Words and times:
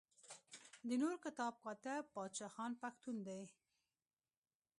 د 0.87 0.89
نور 1.01 1.15
کتاب 1.25 1.53
کاتب 1.63 2.03
بادشاه 2.15 2.51
خان 2.55 2.71
پښتون 2.83 3.15
دی. 3.27 3.41